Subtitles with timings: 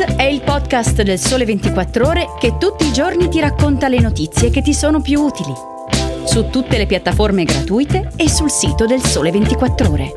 [0.00, 4.48] È il podcast del Sole 24 Ore che tutti i giorni ti racconta le notizie
[4.48, 5.52] che ti sono più utili.
[6.24, 10.14] Su tutte le piattaforme gratuite e sul sito del Sole 24 Ore.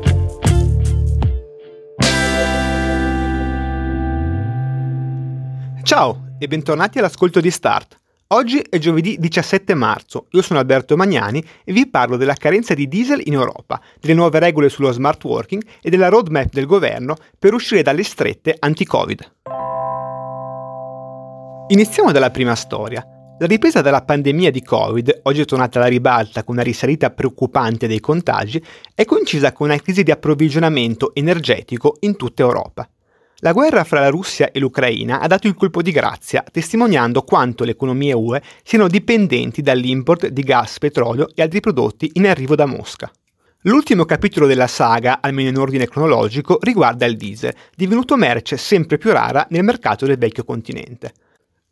[5.82, 8.00] Ciao e bentornati all'ascolto di Start.
[8.28, 12.88] Oggi è giovedì 17 marzo, io sono Alberto Magnani e vi parlo della carenza di
[12.88, 17.52] diesel in Europa, delle nuove regole sullo smart working e della roadmap del governo per
[17.52, 19.32] uscire dalle strette anti-Covid.
[21.74, 23.04] Iniziamo dalla prima storia.
[23.36, 27.98] La ripresa dalla pandemia di Covid, oggi tornata alla ribalta con una risalita preoccupante dei
[27.98, 28.64] contagi,
[28.94, 32.88] è coincisa con una crisi di approvvigionamento energetico in tutta Europa.
[33.38, 37.64] La guerra fra la Russia e l'Ucraina ha dato il colpo di grazia, testimoniando quanto
[37.64, 42.66] le economie UE siano dipendenti dall'import di gas, petrolio e altri prodotti in arrivo da
[42.66, 43.10] Mosca.
[43.62, 49.10] L'ultimo capitolo della saga, almeno in ordine cronologico, riguarda il diesel, divenuto merce sempre più
[49.10, 51.14] rara nel mercato del vecchio continente.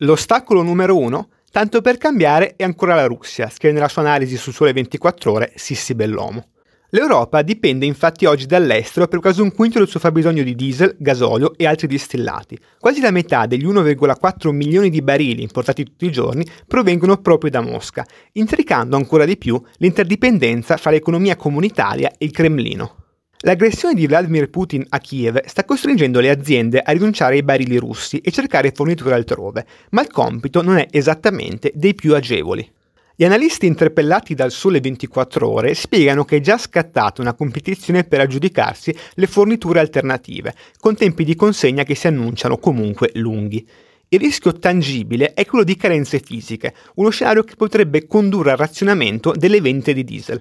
[0.02, 1.28] L'ostacolo numero uno?
[1.52, 5.52] Tanto per cambiare è ancora la Russia, scrive nella sua analisi su Sole 24 ore
[5.54, 6.46] Sissi Bellomo.
[6.88, 11.54] L'Europa dipende infatti oggi dall'estero per quasi un quinto del suo fabbisogno di diesel, gasolio
[11.56, 12.58] e altri distillati.
[12.80, 17.60] Quasi la metà degli 1,4 milioni di barili importati tutti i giorni provengono proprio da
[17.60, 23.01] Mosca, intricando ancora di più l'interdipendenza fra l'economia comunitaria e il Cremlino.
[23.44, 28.18] L'aggressione di Vladimir Putin a Kiev sta costringendo le aziende a rinunciare ai barili russi
[28.18, 32.70] e cercare forniture altrove, ma il compito non è esattamente dei più agevoli.
[33.16, 38.20] Gli analisti interpellati dal Sole 24 Ore spiegano che è già scattata una competizione per
[38.20, 43.66] aggiudicarsi le forniture alternative, con tempi di consegna che si annunciano comunque lunghi.
[44.06, 49.32] Il rischio tangibile è quello di carenze fisiche, uno scenario che potrebbe condurre al razionamento
[49.32, 50.40] delle vendite di diesel.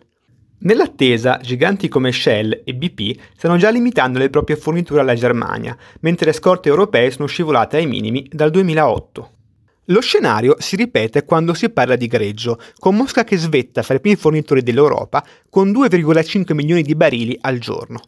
[0.63, 6.27] Nell'attesa, giganti come Shell e BP stanno già limitando le proprie forniture alla Germania, mentre
[6.27, 9.31] le scorte europee sono scivolate ai minimi dal 2008.
[9.85, 13.99] Lo scenario si ripete quando si parla di greggio, con Mosca che svetta fra i
[13.99, 17.99] primi fornitori dell'Europa con 2,5 milioni di barili al giorno.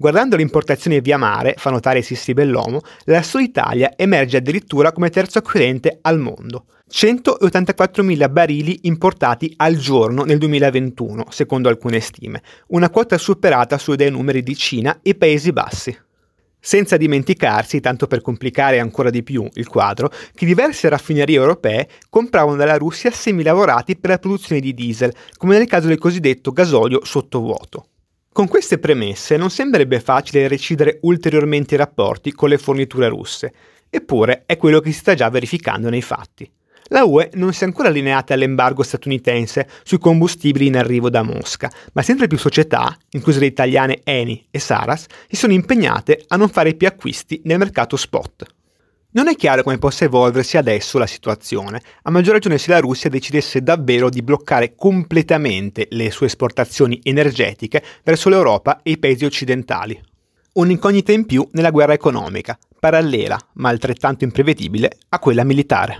[0.00, 5.10] Guardando le importazioni via mare, fa notare Sissi Bellomo, la sola Italia emerge addirittura come
[5.10, 6.64] terzo acquirente al mondo.
[6.90, 14.10] 184.000 barili importati al giorno nel 2021, secondo alcune stime, una quota superata sui dai
[14.10, 15.94] numeri di Cina e Paesi Bassi.
[16.58, 22.56] Senza dimenticarsi, tanto per complicare ancora di più il quadro, che diverse raffinerie europee compravano
[22.56, 27.84] dalla Russia semilavorati per la produzione di diesel, come nel caso del cosiddetto gasolio sottovuoto.
[28.40, 33.52] Con queste premesse non sembrerebbe facile recidere ulteriormente i rapporti con le forniture russe,
[33.90, 36.50] eppure è quello che si sta già verificando nei fatti
[36.92, 41.70] la UE non si è ancora allineata all'embargo statunitense sui combustibili in arrivo da Mosca,
[41.92, 46.48] ma sempre più società, incluse le italiane Eni e Saras, si sono impegnate a non
[46.48, 48.44] fare più acquisti nel mercato spot.
[49.12, 53.10] Non è chiaro come possa evolversi adesso la situazione, a maggior ragione se la Russia
[53.10, 60.00] decidesse davvero di bloccare completamente le sue esportazioni energetiche verso l'Europa e i paesi occidentali.
[60.52, 65.96] Un'incognita in più nella guerra economica, parallela ma altrettanto imprevedibile a quella militare.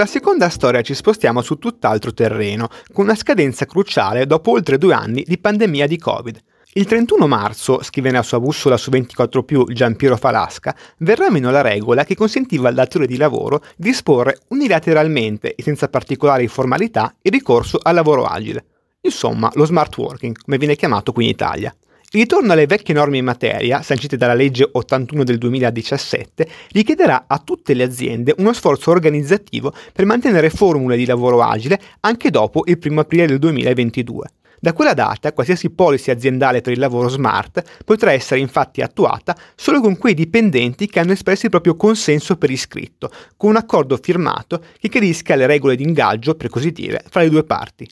[0.00, 4.78] Per la seconda storia ci spostiamo su tutt'altro terreno, con una scadenza cruciale dopo oltre
[4.78, 6.42] due anni di pandemia di Covid.
[6.72, 12.04] Il 31 marzo, scrive nella sua bussola su 24 Giampiero Falasca, verrà meno la regola
[12.04, 17.78] che consentiva al datore di lavoro di disporre unilateralmente e senza particolari formalità il ricorso
[17.82, 18.64] al lavoro agile.
[19.02, 21.74] Insomma, lo smart working, come viene chiamato qui in Italia.
[22.12, 27.72] Ritorno alle vecchie norme in materia, sancite dalla legge 81 del 2017, richiederà a tutte
[27.72, 32.98] le aziende uno sforzo organizzativo per mantenere formule di lavoro agile anche dopo il 1
[32.98, 34.26] aprile del 2022.
[34.58, 39.80] Da quella data qualsiasi policy aziendale per il lavoro smart potrà essere infatti attuata solo
[39.80, 44.64] con quei dipendenti che hanno espresso il proprio consenso per iscritto, con un accordo firmato
[44.80, 47.88] che chiarisca le regole di ingaggio, per così dire, fra le due parti.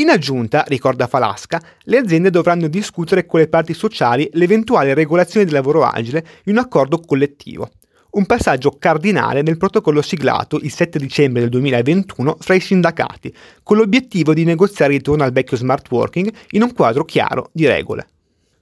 [0.00, 5.52] In aggiunta, ricorda Falasca, le aziende dovranno discutere con le parti sociali l'eventuale regolazione del
[5.52, 7.68] lavoro agile in un accordo collettivo.
[8.12, 13.32] Un passaggio cardinale nel protocollo siglato il 7 dicembre del 2021 fra i sindacati,
[13.62, 17.66] con l'obiettivo di negoziare il ritorno al vecchio smart working in un quadro chiaro di
[17.66, 18.08] regole.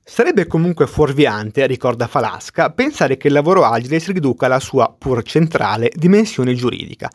[0.02, 5.22] Sarebbe comunque fuorviante, ricorda Falasca, pensare che il lavoro agile si riduca alla sua pur
[5.22, 7.08] centrale dimensione giuridica.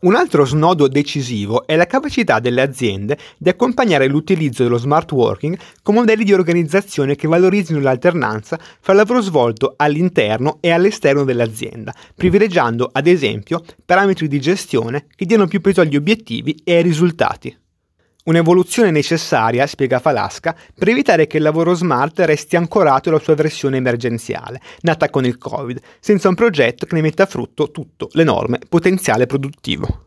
[0.00, 5.58] Un altro snodo decisivo è la capacità delle aziende di accompagnare l'utilizzo dello smart working
[5.82, 12.88] con modelli di organizzazione che valorizzino l'alternanza fra lavoro svolto all'interno e all'esterno dell'azienda, privilegiando
[12.92, 17.56] ad esempio parametri di gestione che diano più peso agli obiettivi e ai risultati.
[18.28, 23.78] Un'evoluzione necessaria, spiega Falasca, per evitare che il lavoro smart resti ancorato alla sua versione
[23.78, 28.58] emergenziale, nata con il Covid, senza un progetto che ne metta a frutto tutto l'enorme
[28.68, 30.04] potenziale produttivo.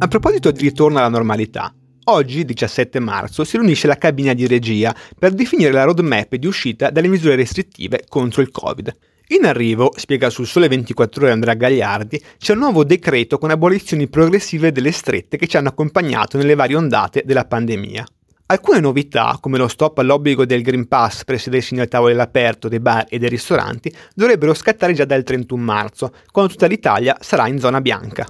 [0.00, 1.74] A proposito di ritorno alla normalità,
[2.10, 6.90] oggi, 17 marzo, si riunisce la cabina di regia per definire la roadmap di uscita
[6.90, 8.96] dalle misure restrittive contro il Covid.
[9.28, 14.08] In arrivo, spiega sul Sole 24 ore Andrea Gagliardi, c'è un nuovo decreto con abolizioni
[14.08, 18.06] progressive delle strette che ci hanno accompagnato nelle varie ondate della pandemia.
[18.46, 22.80] Alcune novità, come lo stop all'obbligo del Green Pass per sedersi nel tavolo all'aperto dei
[22.80, 27.58] bar e dei ristoranti, dovrebbero scattare già dal 31 marzo, quando tutta l'Italia sarà in
[27.58, 28.26] zona bianca.